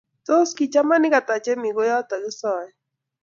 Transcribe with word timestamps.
Tos 0.25 0.49
ki 0.57 0.65
chamanik 0.73 1.13
Ata 1.19 1.35
chemi 1.43 1.69
koyoto 1.75 2.15
kisoe? 2.23 2.67